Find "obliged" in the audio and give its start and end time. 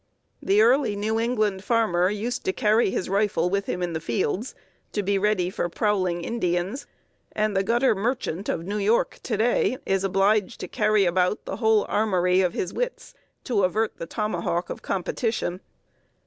10.03-10.59